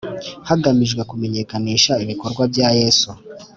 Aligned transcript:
hagamijwe 0.49 1.01
kumenyekanisha 1.09 1.91
ibikorwa 2.03 2.41
bya 2.53 2.69
Yesu 2.79 3.09